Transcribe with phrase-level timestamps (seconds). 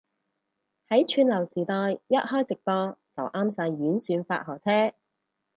[0.89, 4.95] 喺串流時代一開直播就啱晒演算法合尺